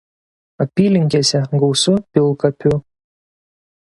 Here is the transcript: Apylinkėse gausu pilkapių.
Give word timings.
Apylinkėse 0.63 1.41
gausu 1.63 1.93
pilkapių. 2.17 2.73